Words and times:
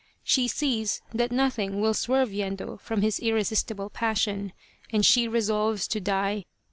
She 0.23 0.47
sees 0.47 0.99
that 1.13 1.31
nothing 1.31 1.79
will 1.79 1.93
swerve 1.93 2.31
Yendo 2.33 2.79
from 2.79 3.03
his 3.03 3.19
irre 3.19 3.41
sistible 3.41 3.93
passion, 3.93 4.51
and 4.91 5.05
she 5.05 5.27
resolves 5.27 5.87
to 5.89 5.99
die. 6.01 6.45